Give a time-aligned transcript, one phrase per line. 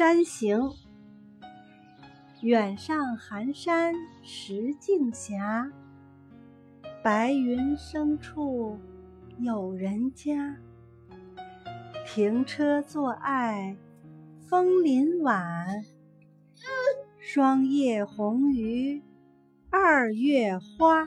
[0.00, 0.58] 山行。
[2.40, 5.38] 远上寒山石径斜
[7.04, 8.78] 白云生处
[9.40, 10.56] 有人家。
[12.06, 13.76] 停车坐爱
[14.48, 15.84] 枫林晚
[17.18, 19.02] 霜叶红于
[19.68, 21.04] 二月花。